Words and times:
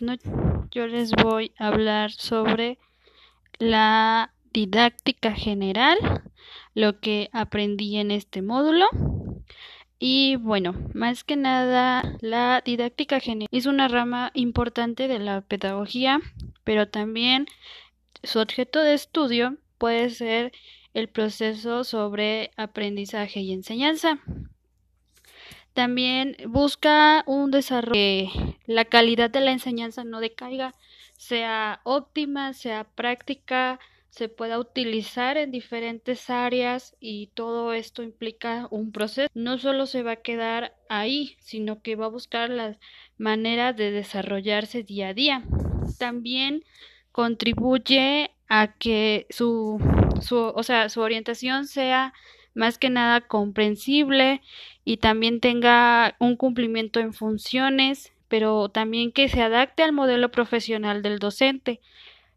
noches. 0.00 0.30
Yo 0.70 0.86
les 0.86 1.12
voy 1.12 1.52
a 1.58 1.68
hablar 1.68 2.12
sobre 2.12 2.78
la 3.58 4.32
didáctica 4.52 5.32
general, 5.32 5.98
lo 6.74 7.00
que 7.00 7.28
aprendí 7.32 7.96
en 7.96 8.10
este 8.10 8.42
módulo. 8.42 8.86
Y 9.98 10.36
bueno, 10.36 10.74
más 10.94 11.24
que 11.24 11.36
nada, 11.36 12.16
la 12.20 12.62
didáctica 12.64 13.20
general 13.20 13.48
es 13.52 13.66
una 13.66 13.88
rama 13.88 14.30
importante 14.34 15.08
de 15.08 15.18
la 15.18 15.42
pedagogía, 15.42 16.20
pero 16.64 16.88
también 16.88 17.46
su 18.22 18.38
objeto 18.38 18.80
de 18.82 18.94
estudio 18.94 19.56
puede 19.78 20.10
ser 20.10 20.52
el 20.94 21.08
proceso 21.08 21.84
sobre 21.84 22.50
aprendizaje 22.56 23.40
y 23.40 23.52
enseñanza. 23.52 24.20
También 25.74 26.36
busca 26.46 27.22
un 27.26 27.50
desarrollo 27.50 27.92
que 27.92 28.28
la 28.66 28.84
calidad 28.84 29.30
de 29.30 29.40
la 29.40 29.52
enseñanza 29.52 30.04
no 30.04 30.20
decaiga, 30.20 30.74
sea 31.16 31.80
óptima, 31.84 32.52
sea 32.52 32.84
práctica, 32.84 33.78
se 34.10 34.28
pueda 34.28 34.58
utilizar 34.58 35.36
en 35.36 35.50
diferentes 35.52 36.30
áreas 36.30 36.96
y 36.98 37.28
todo 37.28 37.72
esto 37.72 38.02
implica 38.02 38.66
un 38.70 38.90
proceso. 38.90 39.30
No 39.34 39.58
solo 39.58 39.86
se 39.86 40.02
va 40.02 40.12
a 40.12 40.16
quedar 40.16 40.74
ahí, 40.88 41.36
sino 41.38 41.80
que 41.80 41.94
va 41.94 42.06
a 42.06 42.10
buscar 42.10 42.50
las 42.50 42.76
maneras 43.18 43.76
de 43.76 43.92
desarrollarse 43.92 44.82
día 44.82 45.08
a 45.08 45.14
día. 45.14 45.44
También 45.98 46.64
contribuye 47.12 48.32
a 48.48 48.74
que 48.74 49.26
su, 49.30 49.78
su, 50.20 50.36
o 50.36 50.62
sea, 50.64 50.88
su 50.88 51.00
orientación 51.00 51.66
sea 51.66 52.12
más 52.54 52.78
que 52.78 52.90
nada 52.90 53.20
comprensible 53.20 54.42
y 54.84 54.98
también 54.98 55.40
tenga 55.40 56.16
un 56.18 56.36
cumplimiento 56.36 57.00
en 57.00 57.12
funciones, 57.12 58.12
pero 58.28 58.68
también 58.68 59.12
que 59.12 59.28
se 59.28 59.42
adapte 59.42 59.82
al 59.82 59.92
modelo 59.92 60.30
profesional 60.30 61.02
del 61.02 61.18
docente. 61.18 61.80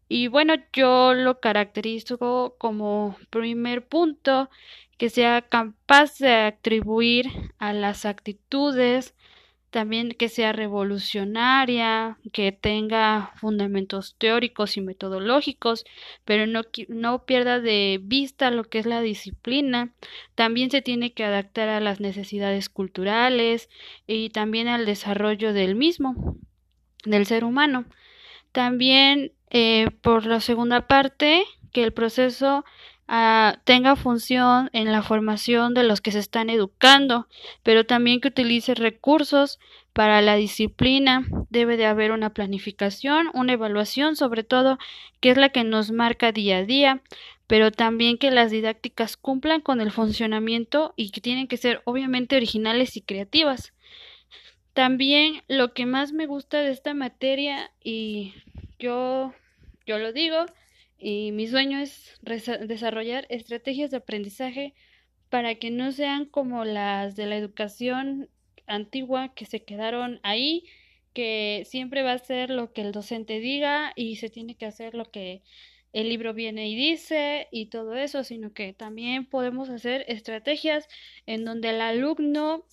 Y 0.08 0.28
bueno, 0.28 0.54
yo 0.72 1.14
lo 1.14 1.40
caracterizo 1.40 2.54
como 2.58 3.16
primer 3.30 3.86
punto 3.86 4.50
que 4.98 5.10
sea 5.10 5.42
capaz 5.42 6.18
de 6.18 6.32
atribuir 6.32 7.26
a 7.58 7.72
las 7.72 8.04
actitudes, 8.04 9.14
también 9.74 10.10
que 10.10 10.28
sea 10.28 10.52
revolucionaria, 10.52 12.16
que 12.32 12.52
tenga 12.52 13.32
fundamentos 13.34 14.14
teóricos 14.18 14.76
y 14.76 14.80
metodológicos, 14.80 15.84
pero 16.24 16.46
no, 16.46 16.62
no 16.86 17.24
pierda 17.24 17.58
de 17.58 17.98
vista 18.00 18.52
lo 18.52 18.62
que 18.62 18.78
es 18.78 18.86
la 18.86 19.00
disciplina. 19.00 19.92
También 20.36 20.70
se 20.70 20.80
tiene 20.80 21.12
que 21.12 21.24
adaptar 21.24 21.68
a 21.70 21.80
las 21.80 21.98
necesidades 21.98 22.68
culturales 22.68 23.68
y 24.06 24.30
también 24.30 24.68
al 24.68 24.86
desarrollo 24.86 25.52
del 25.52 25.74
mismo, 25.74 26.36
del 27.04 27.26
ser 27.26 27.42
humano. 27.42 27.84
También, 28.52 29.32
eh, 29.50 29.88
por 30.02 30.24
la 30.24 30.38
segunda 30.38 30.86
parte, 30.86 31.42
que 31.72 31.82
el 31.82 31.92
proceso 31.92 32.64
Ah, 33.06 33.60
tenga 33.64 33.96
función 33.96 34.70
en 34.72 34.90
la 34.90 35.02
formación 35.02 35.74
de 35.74 35.84
los 35.84 36.00
que 36.00 36.10
se 36.10 36.18
están 36.18 36.48
educando, 36.48 37.28
pero 37.62 37.84
también 37.84 38.20
que 38.20 38.28
utilice 38.28 38.74
recursos 38.74 39.58
para 39.92 40.22
la 40.22 40.36
disciplina. 40.36 41.26
Debe 41.50 41.76
de 41.76 41.86
haber 41.86 42.12
una 42.12 42.30
planificación, 42.32 43.28
una 43.34 43.52
evaluación, 43.52 44.16
sobre 44.16 44.42
todo, 44.42 44.78
que 45.20 45.30
es 45.30 45.36
la 45.36 45.50
que 45.50 45.64
nos 45.64 45.92
marca 45.92 46.32
día 46.32 46.58
a 46.58 46.64
día, 46.64 47.02
pero 47.46 47.70
también 47.70 48.16
que 48.16 48.30
las 48.30 48.50
didácticas 48.50 49.18
cumplan 49.18 49.60
con 49.60 49.82
el 49.82 49.92
funcionamiento 49.92 50.94
y 50.96 51.10
que 51.10 51.20
tienen 51.20 51.46
que 51.46 51.58
ser 51.58 51.82
obviamente 51.84 52.36
originales 52.36 52.96
y 52.96 53.02
creativas. 53.02 53.74
También 54.72 55.42
lo 55.46 55.74
que 55.74 55.84
más 55.86 56.12
me 56.12 56.26
gusta 56.26 56.58
de 56.58 56.70
esta 56.70 56.94
materia 56.94 57.70
y 57.82 58.34
yo 58.78 59.32
yo 59.86 59.98
lo 59.98 60.12
digo 60.12 60.46
y 60.98 61.32
mi 61.32 61.46
sueño 61.46 61.78
es 61.78 62.18
desarrollar 62.22 63.26
estrategias 63.28 63.90
de 63.90 63.98
aprendizaje 63.98 64.74
para 65.28 65.56
que 65.56 65.70
no 65.70 65.92
sean 65.92 66.26
como 66.26 66.64
las 66.64 67.16
de 67.16 67.26
la 67.26 67.36
educación 67.36 68.28
antigua 68.66 69.34
que 69.34 69.46
se 69.46 69.64
quedaron 69.64 70.20
ahí, 70.22 70.64
que 71.12 71.64
siempre 71.66 72.02
va 72.02 72.12
a 72.12 72.18
ser 72.18 72.50
lo 72.50 72.72
que 72.72 72.82
el 72.82 72.92
docente 72.92 73.40
diga 73.40 73.92
y 73.96 74.16
se 74.16 74.30
tiene 74.30 74.54
que 74.56 74.66
hacer 74.66 74.94
lo 74.94 75.10
que 75.10 75.42
el 75.92 76.08
libro 76.08 76.34
viene 76.34 76.68
y 76.68 76.74
dice 76.74 77.48
y 77.52 77.66
todo 77.66 77.94
eso, 77.94 78.24
sino 78.24 78.52
que 78.52 78.72
también 78.72 79.26
podemos 79.26 79.70
hacer 79.70 80.04
estrategias 80.08 80.88
en 81.26 81.44
donde 81.44 81.70
el 81.70 81.80
alumno 81.80 82.64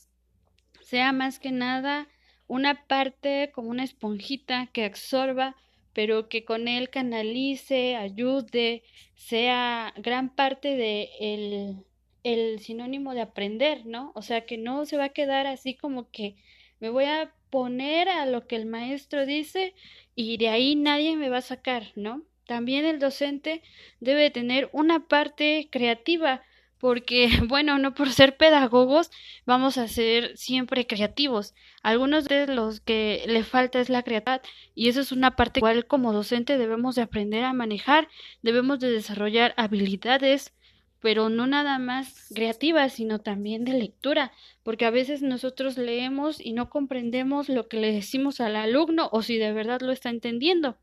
sea 0.81 1.12
más 1.12 1.40
que 1.40 1.52
nada 1.52 2.08
una 2.48 2.86
parte 2.88 3.52
como 3.54 3.70
una 3.70 3.84
esponjita 3.84 4.68
que 4.74 4.86
absorba 4.86 5.56
pero 5.94 6.29
que 6.29 6.46
con 6.46 6.68
él 6.68 6.90
canalice, 6.90 7.96
ayude, 7.96 8.84
sea 9.16 9.94
gran 9.97 10.34
parte 10.34 10.75
de 10.75 11.09
el, 11.19 11.85
el 12.24 12.59
sinónimo 12.59 13.13
de 13.13 13.22
aprender, 13.22 13.85
¿no? 13.85 14.12
O 14.16 14.22
sea, 14.22 14.46
que 14.46 14.57
no 14.57 14.85
se 14.85 14.97
va 14.97 15.06
a 15.06 15.09
quedar 15.09 15.47
así 15.47 15.75
como 15.75 16.09
que 16.12 16.35
me 16.80 16.90
voy 16.90 17.06
a 17.06 17.34
poner 17.50 18.09
a 18.09 18.25
lo 18.25 18.47
que 18.47 18.56
el 18.56 18.66
maestro 18.66 19.25
dice 19.25 19.74
y 20.16 20.38
de 20.38 20.50
ahí 20.50 20.75
nadie 20.75 21.16
me 21.16 21.30
va 21.30 21.38
a 21.38 21.41
sacar, 21.41 21.91
¿no? 21.96 22.24
También 22.47 22.85
el 22.85 23.00
docente 23.00 23.62
debe 24.00 24.31
tener 24.31 24.69
una 24.74 25.07
parte 25.07 25.69
creativa, 25.72 26.44
porque, 26.81 27.30
bueno, 27.47 27.78
no 27.78 27.94
por 27.94 28.09
ser 28.12 28.36
pedagogos 28.36 29.12
vamos 29.46 29.78
a 29.78 29.88
ser 29.88 30.36
siempre 30.36 30.88
creativos. 30.88 31.53
Algunos 31.84 32.25
de 32.25 32.47
los 32.47 32.81
que 32.81 33.24
le 33.28 33.44
falta 33.44 33.80
es 33.80 33.90
la 33.90 34.03
creatividad 34.03 34.42
y 34.75 34.90
eso 34.90 35.00
es 35.00 35.12
una 35.12 35.36
parte 35.36 35.59
igual 35.62 35.86
como 35.86 36.12
docente 36.12 36.58
debemos 36.58 36.96
de 36.96 37.03
aprender 37.03 37.46
a 37.46 37.53
manejar, 37.53 38.09
debemos 38.42 38.80
de 38.80 38.92
desarrollar 38.92 39.53
habilidades, 39.56 40.53
pero 41.00 41.30
no 41.30 41.47
nada 41.47 41.80
más 41.80 42.28
creativas, 42.36 42.94
sino 42.94 43.19
también 43.19 43.63
de 43.63 43.74
lectura, 43.74 44.31
porque 44.63 44.86
a 44.86 44.92
veces 44.92 45.22
nosotros 45.22 45.78
leemos 45.78 46.40
y 46.40 46.53
no 46.53 46.69
comprendemos 46.69 47.48
lo 47.48 47.68
que 47.68 47.78
le 47.78 47.92
decimos 47.94 48.42
al 48.42 48.56
alumno 48.56 49.09
o 49.12 49.22
si 49.22 49.38
de 49.38 49.53
verdad 49.53 49.81
lo 49.81 49.92
está 49.92 50.09
entendiendo. 50.09 50.78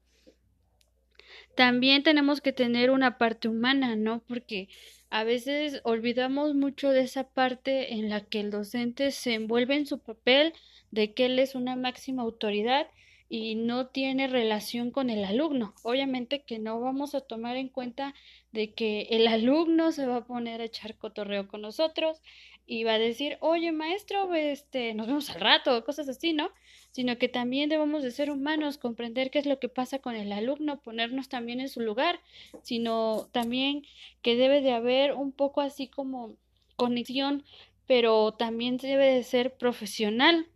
También 1.58 2.04
tenemos 2.04 2.41
que 2.41 2.52
tener 2.52 2.88
una 2.88 3.19
parte 3.19 3.48
humana, 3.48 3.96
¿no? 3.96 4.22
Porque 4.28 4.69
a 5.10 5.24
veces 5.24 5.80
olvidamos 5.82 6.54
mucho 6.54 6.91
de 6.91 7.00
esa 7.00 7.30
parte 7.30 7.94
en 7.94 8.08
la 8.08 8.20
que 8.20 8.38
el 8.38 8.52
docente 8.52 9.10
se 9.10 9.34
envuelve 9.34 9.74
en 9.74 9.84
su 9.84 9.98
papel 9.98 10.52
de 10.92 11.14
que 11.14 11.26
él 11.26 11.36
es 11.41 11.56
una 11.56 11.74
máxima 11.74 12.22
autoridad 12.22 12.86
y 13.28 13.56
no 13.56 13.88
tiene 13.88 14.28
relación 14.28 14.92
con 14.92 15.10
el 15.10 15.24
alumno. 15.24 15.74
Obviamente 15.82 16.42
que 16.42 16.60
no 16.60 16.78
vamos 16.78 17.16
a 17.16 17.22
tomar 17.22 17.56
en 17.56 17.70
cuenta 17.70 18.14
de 18.53 18.72
que 18.72 19.09
el 19.10 19.26
alumno 19.26 19.92
se 19.92 20.06
va 20.06 20.16
a 20.16 20.26
poner 20.26 20.60
a 20.60 20.64
echar 20.64 20.97
cotorreo 20.97 21.48
con 21.48 21.60
nosotros 21.62 22.22
y 22.66 22.84
va 22.84 22.94
a 22.94 22.98
decir, 22.98 23.38
oye 23.41 23.72
maestro, 23.72 24.34
este, 24.34 24.92
nos 24.92 25.06
vemos 25.06 25.31
al 25.31 25.41
rato, 25.41 25.84
cosas 25.84 26.06
así, 26.09 26.34
¿no? 26.34 26.50
Sino 26.91 27.16
que 27.16 27.28
también 27.28 27.70
debemos 27.70 28.03
de 28.03 28.10
ser 28.10 28.31
humanos, 28.31 28.76
comprender 28.76 29.31
qué 29.31 29.38
es 29.38 29.47
lo 29.47 29.59
que 29.59 29.70
pasa 29.70 30.00
con 30.00 30.14
el 30.14 30.31
alumno, 30.32 30.81
ponernos 30.81 31.31
también 31.31 31.60
en 31.60 31.70
su 31.70 31.81
lugar, 31.81 32.20
sino 32.62 33.28
también 33.32 33.86
que 34.20 34.36
debe 34.36 34.60
de 34.60 34.72
haber 34.72 35.15
un 35.15 35.32
poco 35.32 35.62
así 35.62 35.88
como 35.88 36.36
conexión, 36.76 37.42
pero 37.86 38.32
también 38.32 38.76
debe 38.76 39.15
de 39.15 39.22
ser 39.22 39.56
profesional. 39.56 40.47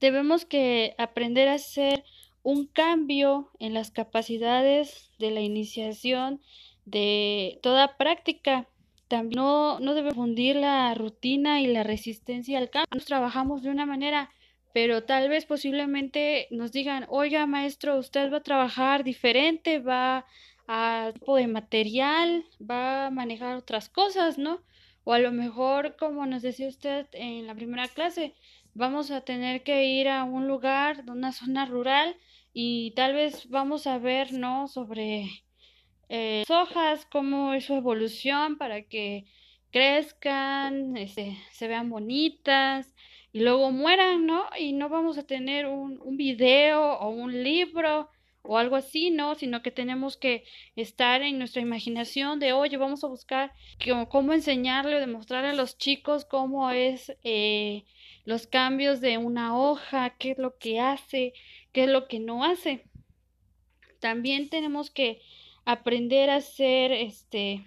Debemos 0.00 0.44
que 0.44 0.94
aprender 0.96 1.48
a 1.48 1.54
hacer 1.54 2.04
un 2.42 2.66
cambio 2.66 3.50
en 3.58 3.74
las 3.74 3.90
capacidades 3.90 5.10
de 5.18 5.30
la 5.30 5.40
iniciación 5.40 6.40
de 6.84 7.58
toda 7.62 7.96
práctica 7.96 8.68
también 9.08 9.36
no, 9.36 9.80
no 9.80 9.94
debe 9.94 10.12
fundir 10.12 10.56
la 10.56 10.94
rutina 10.94 11.60
y 11.60 11.66
la 11.66 11.82
resistencia 11.82 12.58
al 12.58 12.70
cambio. 12.70 12.88
Nos 12.92 13.06
trabajamos 13.06 13.62
de 13.62 13.70
una 13.70 13.86
manera, 13.86 14.30
pero 14.74 15.04
tal 15.04 15.28
vez 15.30 15.46
posiblemente 15.46 16.46
nos 16.50 16.72
digan, 16.72 17.06
oiga 17.08 17.46
maestro, 17.46 17.98
usted 17.98 18.30
va 18.30 18.38
a 18.38 18.42
trabajar 18.42 19.04
diferente, 19.04 19.78
va 19.78 20.26
a 20.66 21.10
tipo 21.14 21.36
de 21.36 21.46
material, 21.46 22.44
va 22.60 23.06
a 23.06 23.10
manejar 23.10 23.56
otras 23.56 23.88
cosas, 23.88 24.36
¿no? 24.36 24.60
O 25.04 25.14
a 25.14 25.18
lo 25.18 25.32
mejor, 25.32 25.96
como 25.96 26.26
nos 26.26 26.42
decía 26.42 26.68
usted 26.68 27.06
en 27.12 27.46
la 27.46 27.54
primera 27.54 27.88
clase, 27.88 28.34
vamos 28.78 29.10
a 29.10 29.22
tener 29.22 29.64
que 29.64 29.84
ir 29.84 30.08
a 30.08 30.22
un 30.22 30.46
lugar, 30.46 31.02
una 31.08 31.32
zona 31.32 31.66
rural, 31.66 32.16
y 32.52 32.92
tal 32.92 33.12
vez 33.14 33.48
vamos 33.50 33.86
a 33.86 33.98
ver, 33.98 34.32
¿no? 34.32 34.68
Sobre 34.68 35.44
eh, 36.08 36.44
hojas, 36.48 37.04
cómo 37.10 37.54
es 37.54 37.64
su 37.64 37.74
evolución 37.74 38.56
para 38.56 38.82
que 38.82 39.26
crezcan, 39.72 40.96
este, 40.96 41.36
se 41.50 41.68
vean 41.68 41.90
bonitas 41.90 42.94
y 43.32 43.40
luego 43.40 43.72
mueran, 43.72 44.26
¿no? 44.26 44.44
Y 44.58 44.72
no 44.72 44.88
vamos 44.88 45.18
a 45.18 45.26
tener 45.26 45.66
un, 45.66 46.00
un 46.00 46.16
video 46.16 46.98
o 46.98 47.08
un 47.10 47.42
libro 47.42 48.08
o 48.42 48.58
algo 48.58 48.76
así, 48.76 49.10
¿no? 49.10 49.34
Sino 49.34 49.60
que 49.60 49.72
tenemos 49.72 50.16
que 50.16 50.44
estar 50.76 51.22
en 51.22 51.38
nuestra 51.38 51.60
imaginación 51.62 52.38
de, 52.38 52.52
oye, 52.52 52.76
vamos 52.76 53.02
a 53.04 53.08
buscar 53.08 53.52
cómo 54.08 54.32
enseñarle 54.32 54.96
o 54.96 55.00
demostrarle 55.00 55.50
a 55.50 55.54
los 55.54 55.76
chicos 55.78 56.24
cómo 56.24 56.70
es 56.70 57.12
eh, 57.24 57.84
los 58.28 58.46
cambios 58.46 59.00
de 59.00 59.16
una 59.16 59.58
hoja, 59.58 60.10
qué 60.18 60.32
es 60.32 60.38
lo 60.38 60.58
que 60.58 60.80
hace, 60.80 61.32
qué 61.72 61.84
es 61.84 61.88
lo 61.88 62.08
que 62.08 62.20
no 62.20 62.44
hace. 62.44 62.84
También 64.00 64.50
tenemos 64.50 64.90
que 64.90 65.22
aprender 65.64 66.28
a 66.28 66.42
ser, 66.42 66.92
este, 66.92 67.64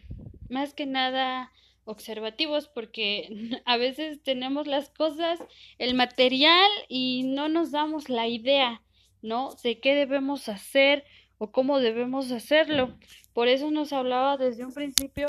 más 0.49 0.75
que 0.75 0.85
nada 0.85 1.51
observativos 1.85 2.67
porque 2.67 3.27
a 3.65 3.77
veces 3.77 4.21
tenemos 4.21 4.67
las 4.67 4.91
cosas, 4.91 5.39
el 5.79 5.95
material 5.95 6.69
y 6.87 7.23
no 7.23 7.49
nos 7.49 7.71
damos 7.71 8.07
la 8.07 8.27
idea, 8.27 8.83
¿no? 9.23 9.55
De 9.63 9.79
qué 9.79 9.95
debemos 9.95 10.47
hacer 10.47 11.05
o 11.39 11.51
cómo 11.51 11.79
debemos 11.79 12.31
hacerlo. 12.31 12.95
Por 13.33 13.47
eso 13.47 13.71
nos 13.71 13.93
hablaba 13.93 14.37
desde 14.37 14.63
un 14.63 14.75
principio 14.75 15.25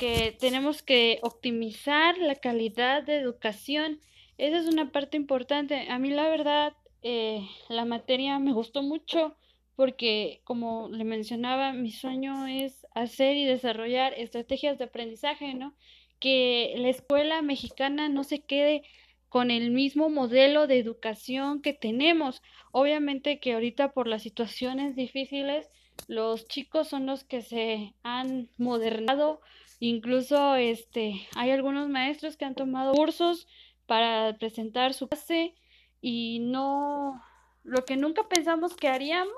que 0.00 0.36
tenemos 0.40 0.82
que 0.82 1.20
optimizar 1.22 2.18
la 2.18 2.34
calidad 2.34 3.04
de 3.04 3.18
educación. 3.18 4.00
Esa 4.38 4.58
es 4.58 4.66
una 4.66 4.90
parte 4.90 5.16
importante. 5.16 5.88
A 5.90 5.98
mí 5.98 6.10
la 6.10 6.28
verdad, 6.28 6.74
eh, 7.02 7.46
la 7.68 7.84
materia 7.84 8.38
me 8.38 8.52
gustó 8.52 8.82
mucho 8.82 9.36
porque, 9.76 10.40
como 10.44 10.88
le 10.90 11.04
mencionaba, 11.04 11.72
mi 11.72 11.90
sueño 11.90 12.46
es 12.46 12.86
hacer 12.94 13.36
y 13.36 13.44
desarrollar 13.44 14.14
estrategias 14.14 14.78
de 14.78 14.84
aprendizaje, 14.84 15.54
¿no? 15.54 15.74
Que 16.20 16.74
la 16.76 16.88
escuela 16.88 17.42
mexicana 17.42 18.08
no 18.08 18.24
se 18.24 18.40
quede 18.40 18.82
con 19.28 19.50
el 19.50 19.72
mismo 19.72 20.10
modelo 20.10 20.66
de 20.66 20.78
educación 20.78 21.60
que 21.60 21.72
tenemos. 21.72 22.40
Obviamente 22.70 23.40
que 23.40 23.54
ahorita 23.54 23.92
por 23.92 24.06
las 24.06 24.22
situaciones 24.22 24.94
difíciles, 24.94 25.68
los 26.06 26.46
chicos 26.46 26.88
son 26.88 27.06
los 27.06 27.24
que 27.24 27.40
se 27.42 27.94
han 28.02 28.48
modernado, 28.58 29.40
incluso 29.80 30.54
este 30.54 31.26
hay 31.36 31.50
algunos 31.50 31.88
maestros 31.88 32.36
que 32.36 32.44
han 32.44 32.54
tomado 32.54 32.94
cursos 32.94 33.48
para 33.86 34.36
presentar 34.38 34.94
su 34.94 35.08
clase 35.08 35.54
y 36.00 36.40
no 36.40 37.22
lo 37.62 37.84
que 37.84 37.96
nunca 37.96 38.28
pensamos 38.28 38.74
que 38.76 38.88
haríamos 38.88 39.32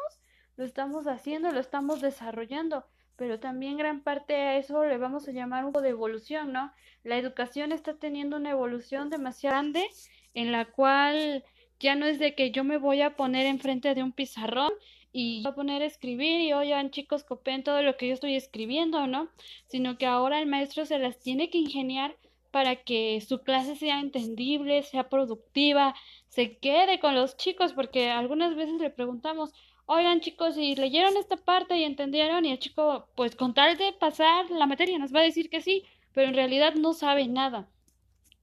lo 0.56 0.64
estamos 0.64 1.06
haciendo, 1.06 1.52
lo 1.52 1.60
estamos 1.60 2.00
desarrollando, 2.00 2.84
pero 3.16 3.38
también 3.38 3.76
gran 3.76 4.00
parte 4.00 4.34
a 4.34 4.56
eso 4.56 4.84
le 4.84 4.96
vamos 4.98 5.28
a 5.28 5.32
llamar 5.32 5.64
un 5.64 5.72
poco 5.72 5.82
de 5.82 5.90
evolución, 5.90 6.52
¿no? 6.52 6.72
La 7.04 7.18
educación 7.18 7.72
está 7.72 7.94
teniendo 7.94 8.36
una 8.36 8.50
evolución 8.50 9.10
demasiado 9.10 9.54
grande 9.54 9.86
en 10.34 10.52
la 10.52 10.64
cual 10.64 11.44
ya 11.78 11.94
no 11.94 12.06
es 12.06 12.18
de 12.18 12.34
que 12.34 12.50
yo 12.50 12.64
me 12.64 12.78
voy 12.78 13.02
a 13.02 13.16
poner 13.16 13.46
enfrente 13.46 13.94
de 13.94 14.02
un 14.02 14.12
pizarrón 14.12 14.72
y 15.12 15.42
voy 15.42 15.52
a 15.52 15.54
poner 15.54 15.82
a 15.82 15.86
escribir 15.86 16.40
y 16.40 16.52
oigan 16.52 16.90
chicos 16.90 17.22
copen 17.22 17.62
todo 17.62 17.82
lo 17.82 17.96
que 17.96 18.08
yo 18.08 18.14
estoy 18.14 18.34
escribiendo, 18.34 19.06
¿no? 19.06 19.28
Sino 19.66 19.98
que 19.98 20.06
ahora 20.06 20.40
el 20.40 20.46
maestro 20.46 20.86
se 20.86 20.98
las 20.98 21.18
tiene 21.18 21.50
que 21.50 21.58
ingeniar 21.58 22.16
para 22.50 22.76
que 22.76 23.20
su 23.20 23.42
clase 23.42 23.76
sea 23.76 24.00
entendible, 24.00 24.82
sea 24.82 25.08
productiva, 25.08 25.94
se 26.28 26.58
quede 26.58 27.00
con 27.00 27.14
los 27.14 27.36
chicos, 27.36 27.72
porque 27.72 28.10
algunas 28.10 28.54
veces 28.56 28.80
le 28.80 28.90
preguntamos, 28.90 29.52
oigan 29.86 30.20
chicos, 30.20 30.54
si 30.54 30.74
leyeron 30.74 31.16
esta 31.16 31.36
parte 31.36 31.76
y 31.76 31.84
entendieron, 31.84 32.44
y 32.44 32.52
el 32.52 32.58
chico, 32.58 33.08
pues 33.14 33.36
con 33.36 33.54
tal 33.54 33.76
de 33.76 33.92
pasar 33.92 34.50
la 34.50 34.66
materia, 34.66 34.98
nos 34.98 35.14
va 35.14 35.20
a 35.20 35.24
decir 35.24 35.48
que 35.50 35.60
sí, 35.60 35.84
pero 36.12 36.28
en 36.28 36.34
realidad 36.34 36.74
no 36.74 36.92
sabe 36.92 37.28
nada. 37.28 37.68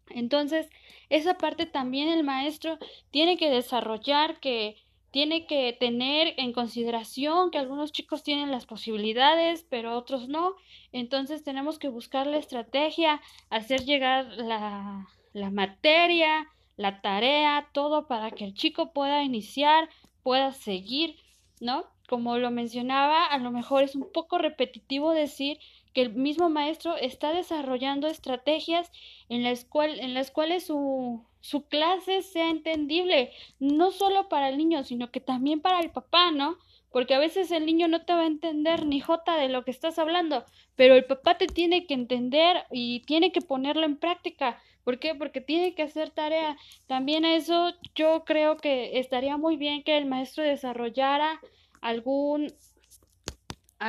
Entonces, 0.09 0.69
esa 1.09 1.37
parte 1.37 1.65
también 1.65 2.09
el 2.09 2.23
maestro 2.23 2.77
tiene 3.11 3.37
que 3.37 3.49
desarrollar, 3.49 4.39
que 4.39 4.75
tiene 5.13 5.45
que 5.45 5.77
tener 5.79 6.33
en 6.37 6.51
consideración 6.51 7.51
que 7.51 7.59
algunos 7.59 7.91
chicos 7.93 8.23
tienen 8.23 8.51
las 8.51 8.65
posibilidades, 8.65 9.65
pero 9.69 9.95
otros 9.95 10.27
no. 10.27 10.55
Entonces 10.91 11.43
tenemos 11.43 11.79
que 11.79 11.87
buscar 11.87 12.27
la 12.27 12.37
estrategia, 12.37 13.21
hacer 13.49 13.85
llegar 13.85 14.25
la, 14.37 15.07
la 15.31 15.51
materia, 15.51 16.47
la 16.77 16.99
tarea, 17.01 17.69
todo 17.73 18.07
para 18.07 18.31
que 18.31 18.43
el 18.43 18.55
chico 18.55 18.91
pueda 18.91 19.23
iniciar, 19.23 19.87
pueda 20.23 20.51
seguir 20.51 21.15
¿no? 21.63 21.85
Como 22.09 22.37
lo 22.37 22.51
mencionaba, 22.51 23.25
a 23.25 23.37
lo 23.37 23.51
mejor 23.51 23.83
es 23.83 23.95
un 23.95 24.11
poco 24.11 24.37
repetitivo 24.37 25.11
decir 25.11 25.57
que 25.93 26.01
el 26.01 26.13
mismo 26.13 26.49
maestro 26.49 26.95
está 26.97 27.33
desarrollando 27.33 28.07
estrategias 28.07 28.91
en 29.29 29.43
las, 29.43 29.67
en 29.75 30.13
las 30.13 30.31
cuales 30.31 30.65
su, 30.65 31.23
su 31.39 31.67
clase 31.67 32.21
sea 32.21 32.49
entendible, 32.49 33.31
no 33.59 33.91
solo 33.91 34.29
para 34.29 34.49
el 34.49 34.57
niño, 34.57 34.83
sino 34.83 35.11
que 35.11 35.19
también 35.19 35.61
para 35.61 35.79
el 35.79 35.91
papá, 35.91 36.31
¿no? 36.31 36.57
Porque 36.91 37.15
a 37.15 37.19
veces 37.19 37.51
el 37.51 37.65
niño 37.65 37.87
no 37.87 38.05
te 38.05 38.13
va 38.13 38.21
a 38.21 38.27
entender 38.27 38.85
ni 38.85 38.99
jota 38.99 39.35
de 39.35 39.49
lo 39.49 39.63
que 39.65 39.71
estás 39.71 39.99
hablando, 39.99 40.45
pero 40.75 40.95
el 40.95 41.05
papá 41.05 41.37
te 41.37 41.47
tiene 41.47 41.85
que 41.85 41.95
entender 41.95 42.65
y 42.71 43.01
tiene 43.01 43.31
que 43.31 43.41
ponerlo 43.41 43.85
en 43.85 43.97
práctica. 43.97 44.61
¿Por 44.83 44.99
qué? 44.99 45.15
Porque 45.15 45.41
tiene 45.41 45.75
que 45.75 45.83
hacer 45.83 46.11
tarea. 46.11 46.57
También 46.87 47.25
a 47.25 47.35
eso 47.35 47.73
yo 47.95 48.23
creo 48.25 48.57
que 48.57 48.99
estaría 48.99 49.37
muy 49.37 49.57
bien 49.57 49.83
que 49.83 49.97
el 49.97 50.05
maestro 50.05 50.43
desarrollara 50.43 51.39
algún 51.81 52.53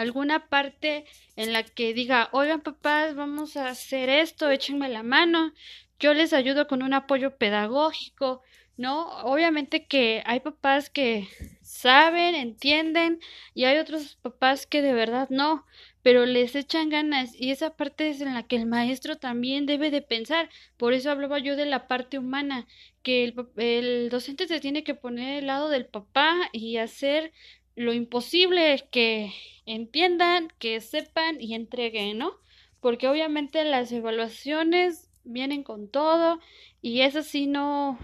alguna 0.00 0.48
parte 0.48 1.04
en 1.36 1.52
la 1.52 1.62
que 1.62 1.94
diga, 1.94 2.28
oigan 2.32 2.60
papás, 2.60 3.14
vamos 3.14 3.56
a 3.56 3.68
hacer 3.68 4.08
esto, 4.08 4.50
échenme 4.50 4.88
la 4.88 5.02
mano, 5.02 5.52
yo 5.98 6.14
les 6.14 6.32
ayudo 6.32 6.66
con 6.66 6.82
un 6.82 6.94
apoyo 6.94 7.36
pedagógico, 7.36 8.42
¿no? 8.76 9.08
Obviamente 9.22 9.86
que 9.86 10.22
hay 10.26 10.40
papás 10.40 10.90
que 10.90 11.28
saben, 11.62 12.34
entienden 12.34 13.20
y 13.54 13.64
hay 13.64 13.78
otros 13.78 14.16
papás 14.16 14.66
que 14.66 14.82
de 14.82 14.92
verdad 14.92 15.28
no, 15.30 15.64
pero 16.02 16.26
les 16.26 16.54
echan 16.54 16.90
ganas 16.90 17.34
y 17.34 17.50
esa 17.50 17.76
parte 17.76 18.10
es 18.10 18.20
en 18.20 18.34
la 18.34 18.42
que 18.42 18.56
el 18.56 18.66
maestro 18.66 19.16
también 19.16 19.64
debe 19.64 19.90
de 19.90 20.02
pensar. 20.02 20.50
Por 20.76 20.92
eso 20.92 21.10
hablaba 21.10 21.38
yo 21.38 21.56
de 21.56 21.66
la 21.66 21.86
parte 21.86 22.18
humana, 22.18 22.66
que 23.02 23.24
el, 23.24 23.34
el 23.56 24.08
docente 24.10 24.46
se 24.48 24.60
tiene 24.60 24.84
que 24.84 24.94
poner 24.94 25.38
al 25.38 25.46
lado 25.46 25.68
del 25.68 25.86
papá 25.86 26.36
y 26.52 26.76
hacer 26.78 27.32
lo 27.76 27.92
imposible 27.92 28.86
que 28.90 29.32
entiendan, 29.66 30.52
que 30.58 30.80
sepan 30.80 31.40
y 31.40 31.54
entreguen, 31.54 32.18
¿no? 32.18 32.38
Porque 32.80 33.08
obviamente 33.08 33.64
las 33.64 33.90
evaluaciones 33.92 35.08
vienen 35.24 35.62
con 35.62 35.88
todo 35.88 36.40
y 36.82 37.00
esas 37.00 37.26
sí 37.26 37.46
no, 37.46 37.98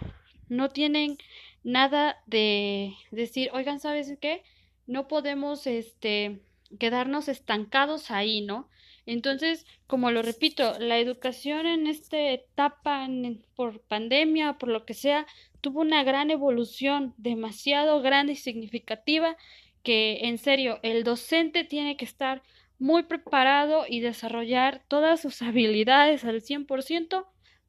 no 0.48 0.70
tienen 0.70 1.18
nada 1.62 2.22
de 2.26 2.94
decir, 3.10 3.50
oigan, 3.52 3.80
¿sabes 3.80 4.16
qué? 4.20 4.42
No 4.86 5.06
podemos, 5.06 5.66
este, 5.66 6.40
quedarnos 6.78 7.28
estancados 7.28 8.10
ahí, 8.10 8.40
¿no? 8.40 8.68
Entonces, 9.06 9.66
como 9.86 10.10
lo 10.10 10.22
repito, 10.22 10.78
la 10.78 10.98
educación 10.98 11.66
en 11.66 11.86
esta 11.86 12.18
etapa 12.18 13.08
por 13.54 13.80
pandemia, 13.80 14.58
por 14.58 14.68
lo 14.68 14.84
que 14.84 14.94
sea, 14.94 15.26
tuvo 15.60 15.80
una 15.80 16.02
gran 16.04 16.30
evolución, 16.30 17.14
demasiado 17.16 18.00
grande 18.02 18.34
y 18.34 18.36
significativa, 18.36 19.36
que 19.82 20.20
en 20.22 20.38
serio, 20.38 20.78
el 20.82 21.04
docente 21.04 21.64
tiene 21.64 21.96
que 21.96 22.04
estar 22.04 22.42
muy 22.78 23.02
preparado 23.04 23.84
y 23.88 24.00
desarrollar 24.00 24.82
todas 24.88 25.20
sus 25.20 25.42
habilidades 25.42 26.24
al 26.24 26.40
100% 26.42 27.26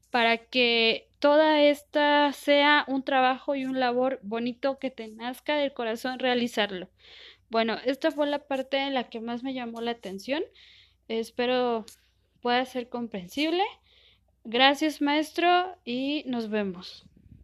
para 0.09 0.37
que 0.37 1.09
toda 1.19 1.61
esta 1.61 2.31
sea 2.33 2.85
un 2.87 3.03
trabajo 3.03 3.55
y 3.55 3.65
un 3.65 3.79
labor 3.79 4.19
bonito 4.23 4.79
que 4.79 4.89
te 4.91 5.07
nazca 5.07 5.55
del 5.55 5.73
corazón 5.73 6.19
realizarlo. 6.19 6.89
Bueno, 7.49 7.77
esta 7.85 8.11
fue 8.11 8.27
la 8.27 8.39
parte 8.39 8.77
en 8.77 8.93
la 8.93 9.09
que 9.09 9.19
más 9.19 9.43
me 9.43 9.53
llamó 9.53 9.81
la 9.81 9.91
atención. 9.91 10.43
Espero 11.19 11.85
pueda 12.41 12.65
ser 12.65 12.89
comprensible. 12.89 13.63
Gracias, 14.43 15.01
maestro, 15.01 15.75
y 15.85 16.23
nos 16.25 16.49
vemos. 16.49 17.05